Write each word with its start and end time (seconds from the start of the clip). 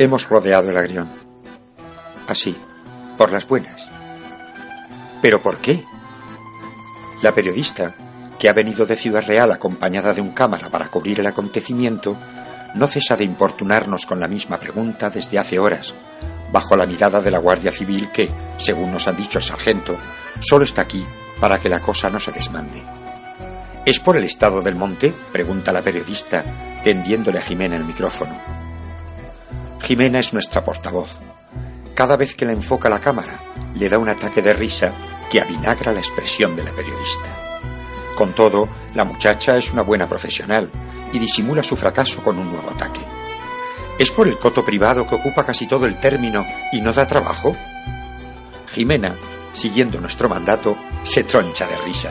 Hemos 0.00 0.26
rodeado 0.30 0.70
el 0.70 0.78
agrión. 0.78 1.10
Así, 2.26 2.56
por 3.18 3.30
las 3.32 3.46
buenas. 3.46 3.86
¿Pero 5.20 5.42
por 5.42 5.58
qué? 5.58 5.84
La 7.20 7.34
periodista, 7.34 7.94
que 8.38 8.48
ha 8.48 8.54
venido 8.54 8.86
de 8.86 8.96
Ciudad 8.96 9.22
Real 9.26 9.52
acompañada 9.52 10.14
de 10.14 10.22
un 10.22 10.30
cámara 10.30 10.70
para 10.70 10.88
cubrir 10.88 11.20
el 11.20 11.26
acontecimiento, 11.26 12.16
no 12.76 12.86
cesa 12.86 13.14
de 13.14 13.24
importunarnos 13.24 14.06
con 14.06 14.20
la 14.20 14.26
misma 14.26 14.56
pregunta 14.56 15.10
desde 15.10 15.38
hace 15.38 15.58
horas, 15.58 15.92
bajo 16.50 16.76
la 16.76 16.86
mirada 16.86 17.20
de 17.20 17.30
la 17.30 17.38
Guardia 17.38 17.70
Civil 17.70 18.08
que, 18.10 18.30
según 18.56 18.92
nos 18.92 19.06
ha 19.06 19.12
dicho 19.12 19.36
el 19.36 19.44
sargento, 19.44 19.98
solo 20.40 20.64
está 20.64 20.80
aquí 20.80 21.04
para 21.42 21.58
que 21.58 21.68
la 21.68 21.80
cosa 21.80 22.08
no 22.08 22.20
se 22.20 22.32
desmande. 22.32 22.82
¿Es 23.84 24.00
por 24.00 24.16
el 24.16 24.24
estado 24.24 24.62
del 24.62 24.76
monte? 24.76 25.12
pregunta 25.30 25.72
la 25.72 25.82
periodista, 25.82 26.42
tendiéndole 26.82 27.36
a 27.36 27.42
Jimena 27.42 27.76
el 27.76 27.84
micrófono. 27.84 28.59
Jimena 29.82 30.20
es 30.20 30.32
nuestra 30.32 30.64
portavoz. 30.64 31.16
Cada 31.94 32.16
vez 32.16 32.34
que 32.34 32.44
la 32.44 32.52
enfoca 32.52 32.88
la 32.88 33.00
cámara, 33.00 33.40
le 33.74 33.88
da 33.88 33.98
un 33.98 34.08
ataque 34.08 34.42
de 34.42 34.54
risa 34.54 34.92
que 35.30 35.40
avinagra 35.40 35.92
la 35.92 36.00
expresión 36.00 36.56
de 36.56 36.64
la 36.64 36.72
periodista. 36.72 37.28
Con 38.16 38.32
todo, 38.32 38.68
la 38.94 39.04
muchacha 39.04 39.56
es 39.56 39.70
una 39.72 39.82
buena 39.82 40.08
profesional 40.08 40.70
y 41.12 41.18
disimula 41.18 41.62
su 41.62 41.76
fracaso 41.76 42.22
con 42.22 42.38
un 42.38 42.52
nuevo 42.52 42.70
ataque. 42.70 43.00
¿Es 43.98 44.10
por 44.10 44.28
el 44.28 44.38
coto 44.38 44.64
privado 44.64 45.06
que 45.06 45.14
ocupa 45.14 45.44
casi 45.44 45.66
todo 45.66 45.86
el 45.86 45.98
término 45.98 46.46
y 46.72 46.80
no 46.80 46.92
da 46.92 47.06
trabajo? 47.06 47.56
Jimena, 48.72 49.14
siguiendo 49.52 50.00
nuestro 50.00 50.28
mandato, 50.28 50.76
se 51.02 51.24
troncha 51.24 51.66
de 51.66 51.76
risa. 51.78 52.10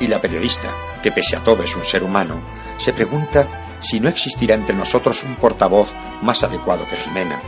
Y 0.00 0.08
la 0.08 0.20
periodista, 0.20 0.68
que 1.02 1.12
pese 1.12 1.36
a 1.36 1.40
todo 1.40 1.62
es 1.62 1.76
un 1.76 1.84
ser 1.84 2.04
humano, 2.04 2.40
se 2.78 2.92
pregunta 2.92 3.46
si 3.80 4.00
no 4.00 4.08
existirá 4.08 4.54
entre 4.54 4.74
nosotros 4.74 5.22
un 5.24 5.36
portavoz 5.36 5.92
más 6.22 6.42
adecuado 6.42 6.86
que 6.88 6.96
Jimena. 6.96 7.40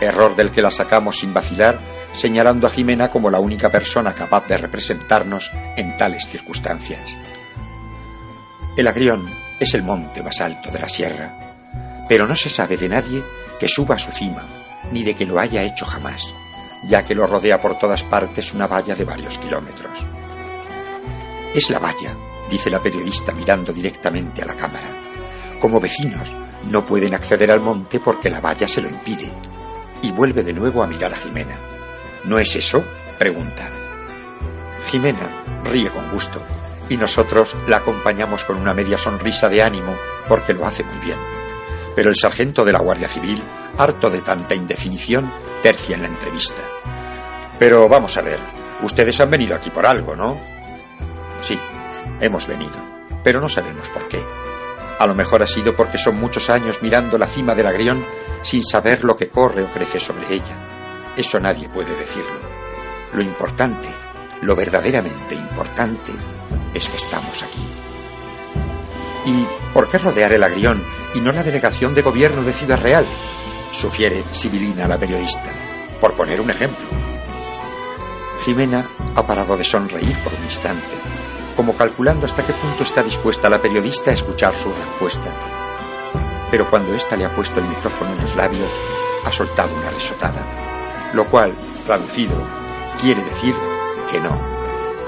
Error 0.00 0.36
del 0.36 0.50
que 0.50 0.62
la 0.62 0.70
sacamos 0.70 1.18
sin 1.18 1.32
vacilar, 1.32 1.78
señalando 2.12 2.66
a 2.66 2.70
Jimena 2.70 3.10
como 3.10 3.30
la 3.30 3.40
única 3.40 3.70
persona 3.70 4.12
capaz 4.12 4.46
de 4.48 4.58
representarnos 4.58 5.50
en 5.76 5.96
tales 5.96 6.28
circunstancias. 6.28 7.16
El 8.76 8.86
Agrión 8.86 9.28
es 9.58 9.74
el 9.74 9.82
monte 9.82 10.22
más 10.22 10.40
alto 10.40 10.70
de 10.70 10.78
la 10.78 10.88
sierra, 10.88 11.32
pero 12.08 12.26
no 12.26 12.36
se 12.36 12.48
sabe 12.48 12.76
de 12.76 12.88
nadie 12.88 13.22
que 13.58 13.68
suba 13.68 13.96
a 13.96 13.98
su 13.98 14.12
cima, 14.12 14.46
ni 14.92 15.02
de 15.02 15.14
que 15.14 15.26
lo 15.26 15.38
haya 15.38 15.62
hecho 15.62 15.84
jamás, 15.84 16.32
ya 16.88 17.04
que 17.04 17.14
lo 17.14 17.26
rodea 17.26 17.60
por 17.60 17.78
todas 17.78 18.02
partes 18.04 18.54
una 18.54 18.66
valla 18.66 18.94
de 18.94 19.04
varios 19.04 19.38
kilómetros. 19.38 20.06
Es 21.54 21.70
la 21.70 21.78
valla, 21.78 22.16
dice 22.50 22.70
la 22.70 22.80
periodista 22.80 23.32
mirando 23.32 23.72
directamente 23.72 24.42
a 24.42 24.46
la 24.46 24.54
cámara. 24.54 24.88
Como 25.60 25.80
vecinos, 25.80 26.34
no 26.70 26.84
pueden 26.84 27.14
acceder 27.14 27.50
al 27.50 27.60
monte 27.60 28.00
porque 28.00 28.30
la 28.30 28.40
valla 28.40 28.68
se 28.68 28.82
lo 28.82 28.88
impide. 28.88 29.32
Y 30.02 30.12
vuelve 30.12 30.42
de 30.42 30.52
nuevo 30.52 30.82
a 30.82 30.86
mirar 30.86 31.12
a 31.12 31.16
Jimena. 31.16 31.56
¿No 32.24 32.38
es 32.38 32.54
eso? 32.56 32.84
pregunta. 33.18 33.68
Jimena 34.90 35.44
ríe 35.64 35.90
con 35.90 36.10
gusto 36.10 36.40
y 36.88 36.96
nosotros 36.96 37.54
la 37.66 37.78
acompañamos 37.78 38.44
con 38.44 38.56
una 38.56 38.74
media 38.74 38.96
sonrisa 38.96 39.48
de 39.48 39.62
ánimo 39.62 39.94
porque 40.28 40.54
lo 40.54 40.64
hace 40.64 40.84
muy 40.84 40.98
bien. 40.98 41.18
Pero 41.94 42.10
el 42.10 42.16
sargento 42.16 42.64
de 42.64 42.72
la 42.72 42.80
Guardia 42.80 43.08
Civil, 43.08 43.42
harto 43.76 44.08
de 44.08 44.20
tanta 44.20 44.54
indefinición, 44.54 45.30
tercia 45.62 45.96
en 45.96 46.02
la 46.02 46.08
entrevista. 46.08 46.62
Pero 47.58 47.88
vamos 47.88 48.16
a 48.16 48.22
ver, 48.22 48.38
ustedes 48.82 49.20
han 49.20 49.30
venido 49.30 49.56
aquí 49.56 49.70
por 49.70 49.84
algo, 49.84 50.14
¿no? 50.14 50.38
Sí, 51.42 51.58
hemos 52.20 52.46
venido, 52.46 52.76
pero 53.22 53.40
no 53.40 53.48
sabemos 53.48 53.88
por 53.90 54.08
qué. 54.08 54.22
A 54.98 55.06
lo 55.06 55.14
mejor 55.14 55.42
ha 55.42 55.46
sido 55.46 55.76
porque 55.76 55.98
son 55.98 56.18
muchos 56.18 56.50
años 56.50 56.82
mirando 56.82 57.18
la 57.18 57.26
cima 57.26 57.54
del 57.54 57.66
agrión 57.66 58.04
sin 58.42 58.62
saber 58.64 59.04
lo 59.04 59.16
que 59.16 59.28
corre 59.28 59.62
o 59.62 59.70
crece 59.70 60.00
sobre 60.00 60.34
ella. 60.34 61.14
Eso 61.16 61.38
nadie 61.38 61.68
puede 61.68 61.94
decirlo. 61.96 62.38
Lo 63.12 63.22
importante, 63.22 63.88
lo 64.42 64.56
verdaderamente 64.56 65.34
importante, 65.34 66.12
es 66.74 66.88
que 66.88 66.96
estamos 66.96 67.42
aquí. 67.42 67.68
¿Y 69.26 69.46
por 69.72 69.88
qué 69.88 69.98
rodear 69.98 70.32
el 70.32 70.42
agrión 70.42 70.82
y 71.14 71.20
no 71.20 71.32
la 71.32 71.42
delegación 71.42 71.94
de 71.94 72.02
gobierno 72.02 72.42
de 72.42 72.52
Ciudad 72.52 72.80
Real? 72.80 73.04
Sugiere 73.72 74.24
Sibilina 74.32 74.88
la 74.88 74.98
periodista, 74.98 75.50
por 76.00 76.14
poner 76.14 76.40
un 76.40 76.50
ejemplo. 76.50 76.86
Jimena 78.44 78.86
ha 79.14 79.26
parado 79.26 79.56
de 79.56 79.64
sonreír 79.64 80.16
por 80.24 80.32
un 80.32 80.44
instante, 80.44 80.97
como 81.58 81.76
calculando 81.76 82.24
hasta 82.24 82.46
qué 82.46 82.52
punto 82.52 82.84
está 82.84 83.02
dispuesta 83.02 83.50
la 83.50 83.60
periodista 83.60 84.12
a 84.12 84.14
escuchar 84.14 84.56
su 84.56 84.68
respuesta. 84.68 85.28
Pero 86.52 86.70
cuando 86.70 86.94
ésta 86.94 87.16
le 87.16 87.24
ha 87.24 87.34
puesto 87.34 87.58
el 87.58 87.66
micrófono 87.66 88.12
en 88.12 88.20
los 88.22 88.36
labios, 88.36 88.72
ha 89.24 89.32
soltado 89.32 89.74
una 89.74 89.90
risotada, 89.90 90.40
lo 91.14 91.26
cual, 91.26 91.52
traducido, 91.84 92.36
quiere 93.00 93.24
decir 93.24 93.56
que 94.08 94.20
no, 94.20 94.38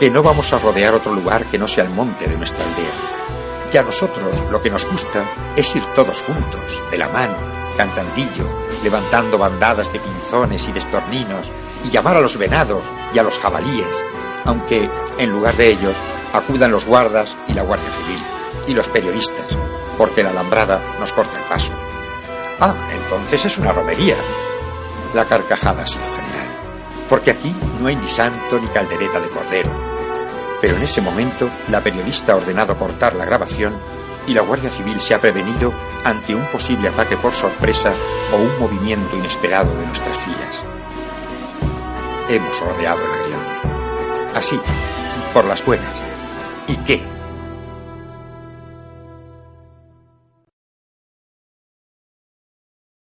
que 0.00 0.10
no 0.10 0.24
vamos 0.24 0.52
a 0.52 0.58
rodear 0.58 0.92
otro 0.92 1.14
lugar 1.14 1.44
que 1.44 1.56
no 1.56 1.68
sea 1.68 1.84
el 1.84 1.90
monte 1.90 2.26
de 2.26 2.36
nuestra 2.36 2.64
aldea, 2.64 3.70
que 3.70 3.78
a 3.78 3.84
nosotros 3.84 4.42
lo 4.50 4.60
que 4.60 4.70
nos 4.70 4.90
gusta 4.90 5.22
es 5.54 5.76
ir 5.76 5.84
todos 5.94 6.20
juntos, 6.20 6.82
de 6.90 6.98
la 6.98 7.06
mano, 7.10 7.36
cantandillo, 7.76 8.44
levantando 8.82 9.38
bandadas 9.38 9.92
de 9.92 10.00
pinzones 10.00 10.66
y 10.66 10.72
destorninos, 10.72 11.52
y 11.86 11.90
llamar 11.90 12.16
a 12.16 12.20
los 12.20 12.36
venados 12.36 12.82
y 13.14 13.20
a 13.20 13.22
los 13.22 13.38
jabalíes, 13.38 14.02
aunque, 14.44 14.90
en 15.16 15.30
lugar 15.30 15.56
de 15.56 15.68
ellos, 15.68 15.94
acudan 16.32 16.70
los 16.70 16.84
guardas 16.84 17.36
y 17.48 17.54
la 17.54 17.62
Guardia 17.62 17.90
Civil, 17.90 18.22
y 18.66 18.74
los 18.74 18.88
periodistas, 18.88 19.56
porque 19.98 20.22
la 20.22 20.30
alambrada 20.30 20.80
nos 20.98 21.12
corta 21.12 21.38
el 21.38 21.44
paso. 21.44 21.72
Ah, 22.60 22.74
entonces 22.92 23.44
es 23.44 23.58
una 23.58 23.72
romería. 23.72 24.16
La 25.14 25.24
carcajada 25.24 25.82
ha 25.82 25.86
sido 25.86 26.04
general, 26.04 26.48
porque 27.08 27.32
aquí 27.32 27.54
no 27.80 27.88
hay 27.88 27.96
ni 27.96 28.08
santo 28.08 28.58
ni 28.58 28.68
caldereta 28.68 29.18
de 29.20 29.28
cordero. 29.28 29.70
Pero 30.60 30.76
en 30.76 30.82
ese 30.82 31.00
momento 31.00 31.48
la 31.68 31.80
periodista 31.80 32.32
ha 32.32 32.36
ordenado 32.36 32.76
cortar 32.76 33.14
la 33.14 33.24
grabación 33.24 33.74
y 34.26 34.34
la 34.34 34.42
Guardia 34.42 34.70
Civil 34.70 35.00
se 35.00 35.14
ha 35.14 35.20
prevenido 35.20 35.72
ante 36.04 36.34
un 36.34 36.44
posible 36.46 36.88
ataque 36.88 37.16
por 37.16 37.34
sorpresa 37.34 37.92
o 38.32 38.36
un 38.36 38.58
movimiento 38.60 39.16
inesperado 39.16 39.74
de 39.74 39.86
nuestras 39.86 40.16
filas. 40.18 40.62
Hemos 42.28 42.60
rodeado 42.60 43.00
el 43.00 43.20
agrión. 43.20 43.40
Así, 44.34 44.60
por 45.32 45.46
las 45.46 45.64
buenas. 45.64 46.09
¿Y 46.70 46.76
qué? 46.84 47.19